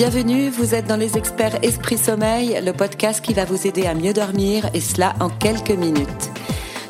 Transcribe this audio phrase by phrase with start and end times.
[0.00, 3.92] Bienvenue, vous êtes dans les experts Esprit Sommeil, le podcast qui va vous aider à
[3.92, 6.30] mieux dormir et cela en quelques minutes.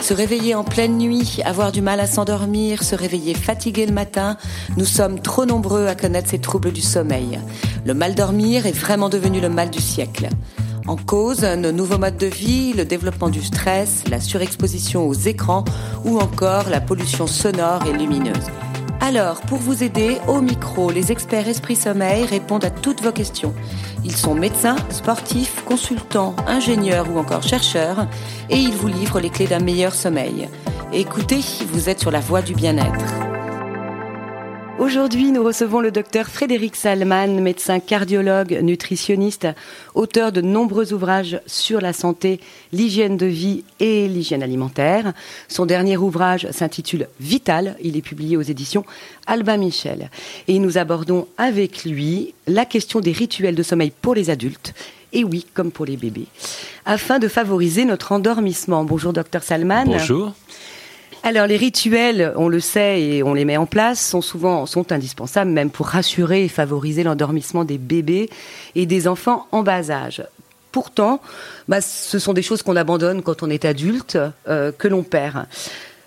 [0.00, 4.36] Se réveiller en pleine nuit, avoir du mal à s'endormir, se réveiller fatigué le matin,
[4.76, 7.40] nous sommes trop nombreux à connaître ces troubles du sommeil.
[7.84, 10.28] Le mal dormir est vraiment devenu le mal du siècle.
[10.86, 15.64] En cause, nos nouveaux modes de vie, le développement du stress, la surexposition aux écrans
[16.04, 18.46] ou encore la pollution sonore et lumineuse.
[19.00, 23.54] Alors, pour vous aider, au micro, les experts Esprit Sommeil répondent à toutes vos questions.
[24.04, 28.06] Ils sont médecins, sportifs, consultants, ingénieurs ou encore chercheurs
[28.50, 30.48] et ils vous livrent les clés d'un meilleur sommeil.
[30.92, 31.40] Écoutez,
[31.72, 33.29] vous êtes sur la voie du bien-être.
[34.80, 39.46] Aujourd'hui, nous recevons le docteur Frédéric Salman, médecin cardiologue, nutritionniste,
[39.94, 42.40] auteur de nombreux ouvrages sur la santé,
[42.72, 45.12] l'hygiène de vie et l'hygiène alimentaire.
[45.48, 47.76] Son dernier ouvrage s'intitule Vital.
[47.82, 48.86] Il est publié aux éditions
[49.26, 50.08] Albin Michel.
[50.48, 54.72] Et nous abordons avec lui la question des rituels de sommeil pour les adultes
[55.12, 56.26] et oui, comme pour les bébés,
[56.86, 58.84] afin de favoriser notre endormissement.
[58.84, 59.84] Bonjour, docteur Salman.
[59.86, 60.32] Bonjour.
[61.22, 64.90] Alors les rituels, on le sait et on les met en place, sont souvent sont
[64.90, 68.30] indispensables même pour rassurer et favoriser l'endormissement des bébés
[68.74, 70.22] et des enfants en bas âge.
[70.72, 71.20] Pourtant,
[71.68, 75.46] bah, ce sont des choses qu'on abandonne quand on est adulte, euh, que l'on perd.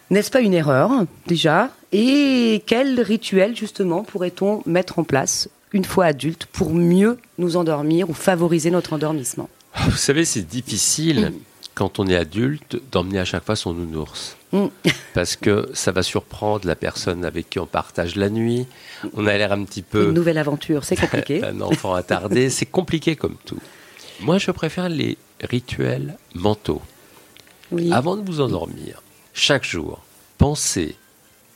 [0.09, 0.89] N'est-ce pas une erreur
[1.27, 1.69] déjà?
[1.91, 8.09] Et quel rituel justement pourrait-on mettre en place une fois adulte pour mieux nous endormir
[8.09, 9.49] ou favoriser notre endormissement?
[9.85, 11.33] Vous savez, c'est difficile
[11.75, 14.37] quand on est adulte d'emmener à chaque fois son nounours.
[14.51, 14.67] Mm.
[15.13, 18.67] Parce que ça va surprendre la personne avec qui on partage la nuit.
[19.13, 20.07] On a l'air un petit peu.
[20.09, 21.43] Une nouvelle aventure, c'est compliqué.
[21.43, 23.59] un enfant attardé, c'est compliqué comme tout.
[24.19, 26.81] Moi, je préfère les rituels mentaux.
[27.91, 29.01] Avant de vous endormir,
[29.33, 30.03] chaque jour,
[30.37, 30.95] pensez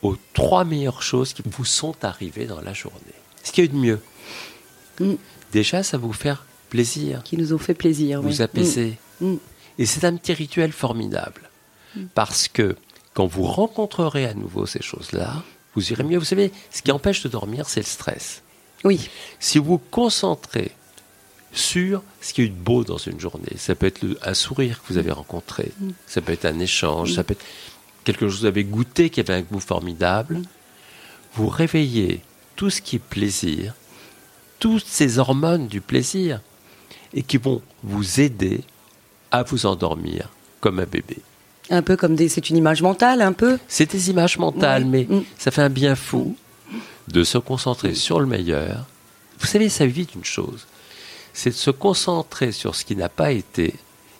[0.02, 2.98] aux trois meilleures choses qui vous sont arrivées dans la journée.
[3.44, 4.00] Ce qu'il y a eu de mieux.
[5.00, 5.14] Mm.
[5.52, 7.22] Déjà, ça va vous faire plaisir.
[7.22, 8.20] Qui nous ont fait plaisir.
[8.20, 8.98] Vous apaiser.
[9.20, 9.36] Mm.
[9.78, 11.48] Et c'est un petit rituel formidable.
[12.14, 12.76] Parce que
[13.14, 15.42] quand vous rencontrerez à nouveau ces choses-là,
[15.74, 16.18] vous irez mieux.
[16.18, 18.42] Vous savez, ce qui empêche de dormir, c'est le stress.
[18.84, 19.08] Oui.
[19.40, 20.72] Si vous vous concentrez
[21.52, 24.98] sur ce qui est beau dans une journée, ça peut être un sourire que vous
[24.98, 25.90] avez rencontré, mm.
[26.06, 27.44] ça peut être un échange, ça peut être
[28.04, 30.38] quelque chose que vous avez goûté qui avait un goût formidable.
[30.38, 30.44] Mm.
[31.34, 32.20] Vous réveillez
[32.56, 33.74] tout ce qui est plaisir,
[34.58, 36.40] toutes ces hormones du plaisir,
[37.14, 38.62] et qui vont vous aider
[39.30, 40.28] à vous endormir
[40.60, 41.18] comme un bébé.
[41.70, 42.28] Un peu comme des.
[42.28, 45.22] C'est une image mentale, un peu C'est des images mentales, mais mm.
[45.38, 46.36] ça fait un bien fou
[47.08, 48.86] de se concentrer sur le meilleur.
[49.38, 50.66] Vous savez, ça évite une chose
[51.38, 53.74] c'est de se concentrer sur ce qui n'a pas été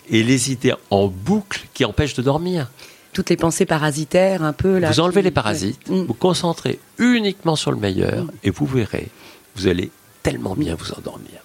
[0.08, 2.70] et les idées en boucle qui empêchent de dormir.
[3.12, 4.90] Toutes les pensées parasitaires, un peu là.
[4.90, 6.04] Vous enlevez les parasites, mm.
[6.04, 8.30] vous concentrez uniquement sur le meilleur mm.
[8.44, 9.08] et vous verrez,
[9.56, 9.90] vous allez
[10.22, 11.40] tellement bien vous endormir.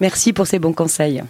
[0.00, 1.22] Merci pour ces bons conseils.